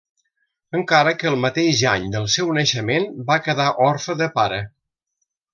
Encara 0.79 1.11
que 1.23 1.27
el 1.31 1.37
mateix 1.43 1.83
any 1.91 2.09
del 2.17 2.25
seu 2.37 2.51
naixement 2.57 3.07
va 3.31 3.39
quedar 3.49 3.71
orfe 3.93 4.21
de 4.23 4.33
pare. 4.41 4.63